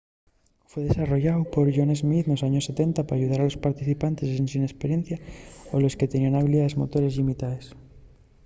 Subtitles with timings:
[0.69, 5.17] fue desarrolláu por john smith nos años 70 p’ayudar a los practicantes ensin esperiencia
[5.71, 7.65] o a los que teníen habilidaes motores llimitaes